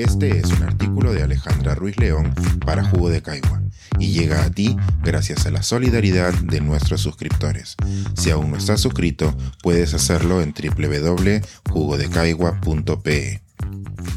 [0.00, 2.32] Este es un artículo de Alejandra Ruiz León
[2.64, 3.60] para Jugo de Caigua
[3.98, 7.76] y llega a ti gracias a la solidaridad de nuestros suscriptores.
[8.16, 13.42] Si aún no estás suscrito, puedes hacerlo en www.jugodecaigua.pe.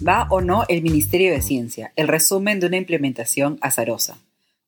[0.08, 1.92] ¿Va o no el Ministerio de Ciencia?
[1.98, 4.18] El resumen de una implementación azarosa.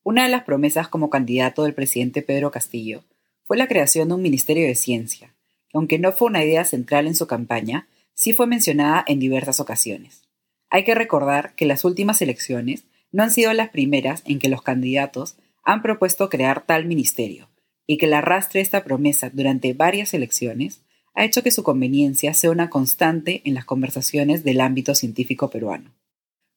[0.03, 3.05] Una de las promesas como candidato del presidente Pedro Castillo
[3.45, 5.33] fue la creación de un Ministerio de Ciencia,
[5.69, 9.61] que aunque no fue una idea central en su campaña, sí fue mencionada en diversas
[9.61, 10.24] ocasiones.
[10.69, 14.61] Hay que recordar que las últimas elecciones no han sido las primeras en que los
[14.61, 17.49] candidatos han propuesto crear tal ministerio,
[17.87, 20.81] y que el arrastre de esta promesa durante varias elecciones
[21.13, 25.91] ha hecho que su conveniencia sea una constante en las conversaciones del ámbito científico peruano.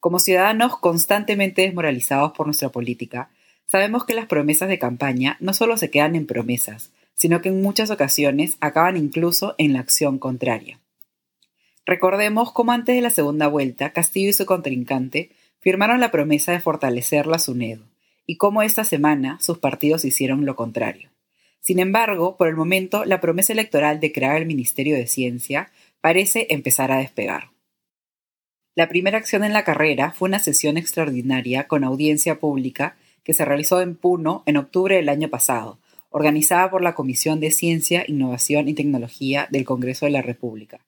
[0.01, 3.31] Como ciudadanos constantemente desmoralizados por nuestra política,
[3.67, 7.63] sabemos que las promesas de campaña no solo se quedan en promesas, sino que en
[7.63, 10.81] muchas ocasiones acaban incluso en la acción contraria.
[11.89, 16.61] Recordemos cómo antes de la segunda vuelta, Castillo y su contrincante firmaron la promesa de
[16.61, 17.83] fortalecer la SUNEDO,
[18.27, 21.09] y cómo esta semana sus partidos hicieron lo contrario.
[21.61, 25.71] Sin embargo, por el momento, la promesa electoral de crear el Ministerio de Ciencia
[26.03, 27.53] parece empezar a despegar.
[28.75, 33.47] La primera acción en la carrera fue una sesión extraordinaria con audiencia pública que se
[33.47, 35.79] realizó en Puno en octubre del año pasado,
[36.11, 40.81] organizada por la Comisión de Ciencia, Innovación y Tecnología del Congreso de la República,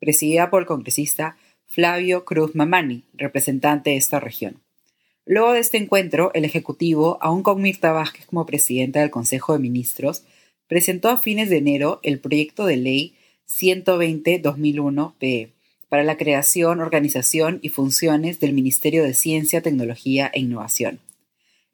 [0.00, 4.62] presidida por el congresista Flavio Cruz Mamani, representante de esta región.
[5.26, 9.58] Luego de este encuentro, el Ejecutivo, aún con Mirta Vázquez como presidenta del Consejo de
[9.58, 10.24] Ministros,
[10.66, 13.14] presentó a fines de enero el proyecto de ley
[13.46, 15.52] 120-2001-PE
[15.90, 21.00] para la creación, organización y funciones del Ministerio de Ciencia, Tecnología e Innovación.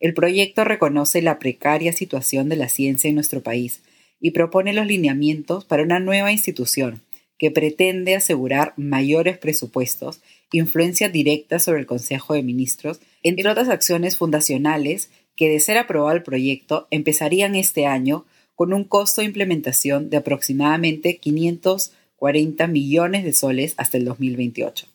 [0.01, 3.83] El proyecto reconoce la precaria situación de la ciencia en nuestro país
[4.21, 7.04] y propone los lineamientos para una nueva institución
[7.39, 10.21] que pretende asegurar mayores presupuestos,
[10.53, 16.17] influencia directa sobre el Consejo de Ministros, entre otras acciones fundacionales que, de ser aprobado
[16.17, 18.25] el proyecto, empezarían este año
[18.55, 24.87] con un costo de implementación de aproximadamente 540 millones de soles hasta el 2028.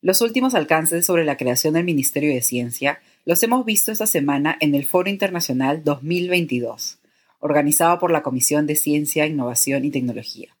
[0.00, 4.56] Los últimos alcances sobre la creación del Ministerio de Ciencia los hemos visto esta semana
[4.60, 6.98] en el Foro Internacional 2022,
[7.40, 10.54] organizado por la Comisión de Ciencia, Innovación y Tecnología.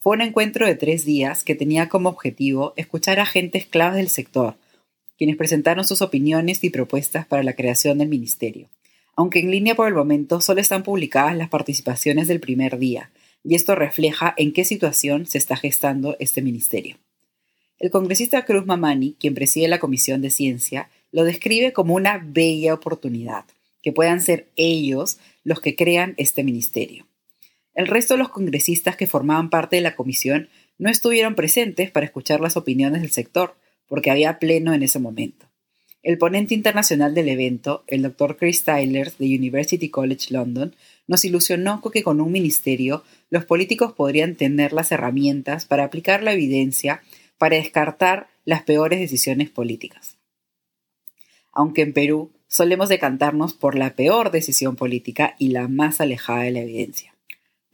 [0.00, 4.08] Fue un encuentro de tres días que tenía como objetivo escuchar a agentes claves del
[4.08, 4.56] sector,
[5.16, 8.68] quienes presentaron sus opiniones y propuestas para la creación del ministerio.
[9.16, 13.10] Aunque en línea por el momento solo están publicadas las participaciones del primer día,
[13.42, 16.96] y esto refleja en qué situación se está gestando este ministerio.
[17.80, 22.72] El congresista Cruz Mamani, quien preside la Comisión de Ciencia, lo describe como una bella
[22.74, 23.46] oportunidad,
[23.82, 27.06] que puedan ser ellos los que crean este ministerio.
[27.78, 32.06] El resto de los congresistas que formaban parte de la comisión no estuvieron presentes para
[32.06, 33.54] escuchar las opiniones del sector,
[33.86, 35.46] porque había pleno en ese momento.
[36.02, 38.36] El ponente internacional del evento, el Dr.
[38.36, 40.74] Chris Tyler de University College London,
[41.06, 46.32] nos ilusionó que con un ministerio los políticos podrían tener las herramientas para aplicar la
[46.32, 47.02] evidencia
[47.38, 50.16] para descartar las peores decisiones políticas.
[51.52, 56.50] Aunque en Perú solemos decantarnos por la peor decisión política y la más alejada de
[56.50, 57.14] la evidencia.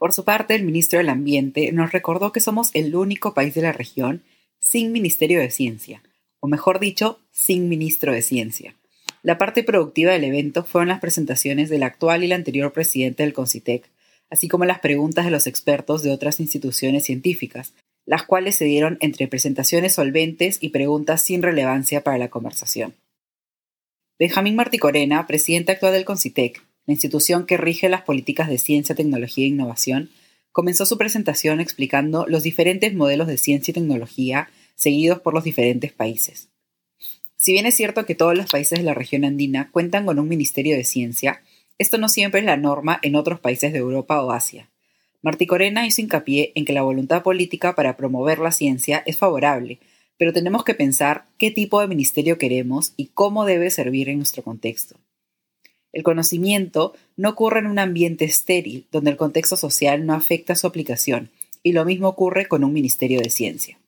[0.05, 3.63] Por su parte, el ministro del Ambiente nos recordó que somos el único país de
[3.63, 4.21] la región
[4.59, 6.03] sin Ministerio de Ciencia,
[6.39, 8.75] o mejor dicho, sin ministro de Ciencia.
[9.23, 13.33] La parte productiva del evento fueron las presentaciones del actual y el anterior presidente del
[13.33, 13.89] CONCITEC,
[14.29, 17.73] así como las preguntas de los expertos de otras instituciones científicas,
[18.05, 22.93] las cuales se dieron entre presentaciones solventes y preguntas sin relevancia para la conversación.
[24.19, 29.45] Benjamín Marticorena, presidente actual del CONCITEC, la institución que rige las políticas de ciencia, tecnología
[29.45, 30.09] e innovación,
[30.51, 35.91] comenzó su presentación explicando los diferentes modelos de ciencia y tecnología seguidos por los diferentes
[35.91, 36.49] países.
[37.35, 40.27] Si bien es cierto que todos los países de la región andina cuentan con un
[40.27, 41.41] Ministerio de Ciencia,
[41.77, 44.71] esto no siempre es la norma en otros países de Europa o Asia.
[45.21, 49.79] Martí Corena hizo hincapié en que la voluntad política para promover la ciencia es favorable,
[50.17, 54.43] pero tenemos que pensar qué tipo de ministerio queremos y cómo debe servir en nuestro
[54.43, 54.97] contexto.
[55.95, 60.67] El conocimiento no ocurre en un ambiente estéril, donde el contexto social no afecta su
[60.67, 61.29] aplicación,
[61.63, 63.79] y lo mismo ocurre con un Ministerio de Ciencia.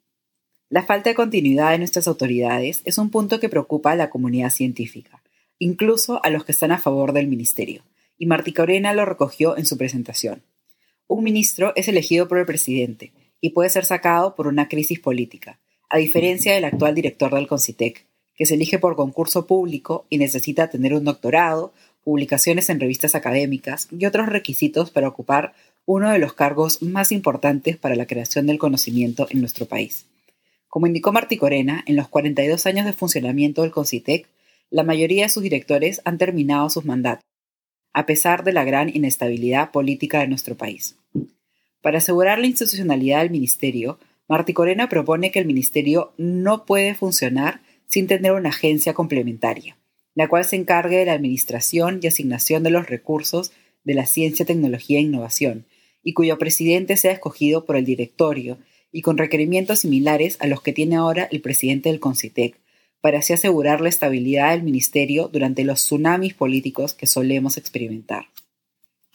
[0.70, 4.52] La falta de continuidad de nuestras autoridades es un punto que preocupa a la comunidad
[4.52, 5.22] científica,
[5.60, 7.84] incluso a los que están a favor del ministerio,
[8.18, 10.44] y Martí Corena lo recogió en su presentación.
[11.08, 13.12] Un ministro es elegido por el presidente
[13.42, 18.08] y puede ser sacado por una crisis política, a diferencia del actual director del CONCITEC,
[18.38, 21.74] que se elige por concurso público y necesita tener un doctorado
[22.08, 25.54] publicaciones en revistas académicas y otros requisitos para ocupar
[25.86, 30.06] uno de los cargos más importantes para la creación del conocimiento en nuestro país.
[30.70, 34.26] Como indicó Martí Corena, en los 42 años de funcionamiento del CONCITEC,
[34.70, 37.26] la mayoría de sus directores han terminado sus mandatos,
[37.92, 40.96] a pesar de la gran inestabilidad política de nuestro país.
[41.82, 44.00] Para asegurar la institucionalidad del ministerio,
[44.30, 49.77] Martí Corena propone que el ministerio no puede funcionar sin tener una agencia complementaria,
[50.18, 53.52] la cual se encargue de la administración y asignación de los recursos
[53.84, 55.68] de la ciencia, tecnología e innovación,
[56.04, 58.58] y cuyo presidente sea escogido por el directorio
[58.92, 62.56] y con requerimientos similares a los que tiene ahora el presidente del CONCITEC,
[63.00, 68.26] para así asegurar la estabilidad del ministerio durante los tsunamis políticos que solemos experimentar.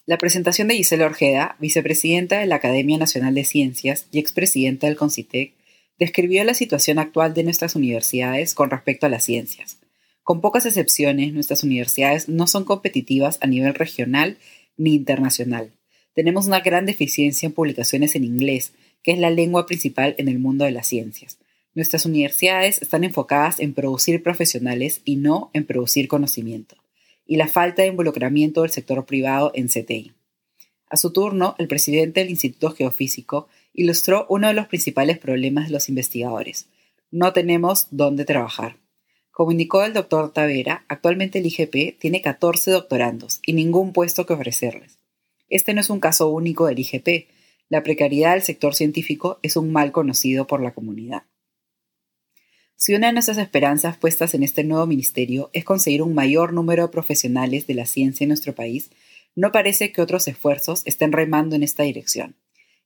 [0.07, 4.97] La presentación de Gisela Orjeda, vicepresidenta de la Academia Nacional de Ciencias y expresidenta del
[4.97, 5.55] CONCITEC,
[5.99, 9.82] describió la situación actual de nuestras universidades con respecto a las ciencias.
[10.23, 14.39] Con pocas excepciones, nuestras universidades no son competitivas a nivel regional
[14.77, 15.73] ni internacional.
[16.15, 18.73] Tenemos una gran deficiencia en publicaciones en inglés,
[19.03, 21.39] que es la lengua principal en el mundo de las ciencias.
[21.75, 26.77] Nuestras universidades están enfocadas en producir profesionales y no en producir conocimiento
[27.27, 30.13] y la falta de involucramiento del sector privado en CTI.
[30.89, 35.73] A su turno, el presidente del Instituto Geofísico ilustró uno de los principales problemas de
[35.73, 36.69] los investigadores.
[37.11, 38.77] No tenemos dónde trabajar.
[39.33, 44.35] Como indicó el doctor Tavera, actualmente el IGP tiene 14 doctorandos y ningún puesto que
[44.35, 44.99] ofrecerles.
[45.49, 47.29] Este no es un caso único del IGP.
[47.71, 51.23] La precariedad del sector científico es un mal conocido por la comunidad.
[52.77, 56.83] Si una de nuestras esperanzas puestas en este nuevo ministerio es conseguir un mayor número
[56.83, 58.91] de profesionales de la ciencia en nuestro país,
[59.35, 62.37] no parece que otros esfuerzos estén remando en esta dirección.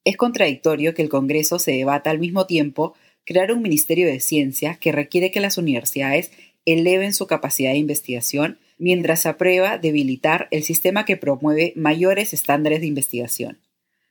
[0.04, 2.94] Es contradictorio que el Congreso se debata al mismo tiempo
[3.26, 6.30] crear un Ministerio de Ciencia que requiere que las universidades
[6.64, 12.86] eleven su capacidad de investigación mientras aprueba debilitar el sistema que promueve mayores estándares de
[12.86, 13.58] investigación.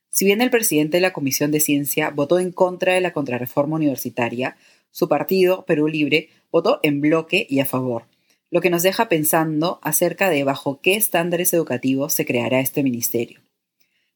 [0.10, 3.76] Si bien el presidente de la Comisión de Ciencia votó en contra de la contrarreforma
[3.76, 4.58] universitaria,
[4.92, 8.06] su partido, Perú Libre, votó en bloque y a favor,
[8.50, 13.42] lo que nos deja pensando acerca de bajo qué estándares educativos se creará este ministerio.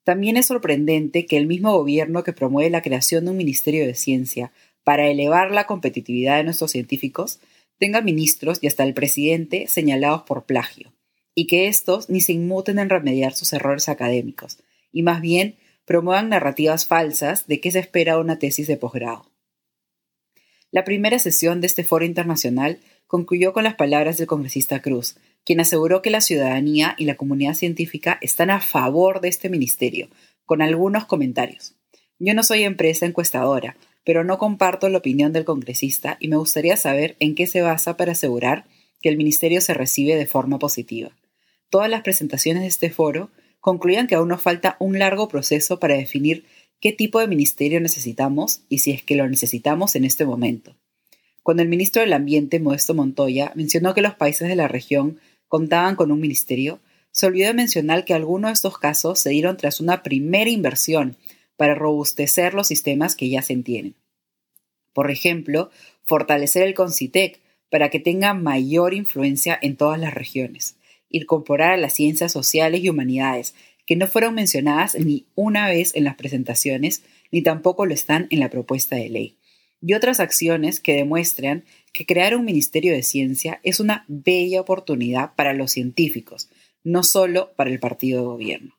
[0.06, 3.94] También es sorprendente que el mismo gobierno que promueve la creación de un Ministerio de
[3.94, 4.52] Ciencia
[4.84, 7.40] para elevar la competitividad de nuestros científicos
[7.78, 10.94] tenga ministros y hasta el presidente señalados por plagio,
[11.34, 14.60] y que estos ni se inmuten en remediar sus errores académicos,
[14.92, 15.56] y más bien
[15.86, 19.32] promuevan narrativas falsas de qué se espera una tesis de posgrado.
[20.72, 25.60] La primera sesión de este foro internacional concluyó con las palabras del congresista Cruz, quien
[25.60, 30.10] aseguró que la ciudadanía y la comunidad científica están a favor de este ministerio,
[30.46, 31.76] con algunos comentarios.
[32.20, 36.78] Yo no soy empresa encuestadora, pero no comparto la opinión del congresista y me gustaría
[36.78, 38.66] saber en qué se basa para asegurar
[39.02, 41.12] que el ministerio se recibe de forma positiva.
[41.70, 43.30] Todas las presentaciones de este foro
[43.60, 46.46] concluían que aún nos falta un largo proceso para definir
[46.80, 50.76] qué tipo de ministerio necesitamos y si es que lo necesitamos en este momento.
[51.44, 55.96] Cuando el ministro del Ambiente, Modesto Montoya, mencionó que los países de la región contaban
[55.96, 56.80] con un ministerio,
[57.12, 61.18] se olvidó de mencionar que algunos de estos casos se dieron tras una primera inversión
[61.60, 63.96] para robustecer los sistemas que ya se tienen.
[64.94, 65.72] Por ejemplo,
[66.06, 70.78] fortalecer el CONCITEC para que tenga mayor influencia en todas las regiones,
[71.10, 76.06] incorporar a las ciencias sociales y humanidades que no fueron mencionadas ni una vez en
[76.06, 79.38] las presentaciones, ni tampoco lo están en la propuesta de ley.
[79.82, 85.36] Y otras acciones que demuestran que crear un Ministerio de Ciencia es una bella oportunidad
[85.36, 86.50] para los científicos,
[86.86, 88.79] no solo para el partido de gobierno.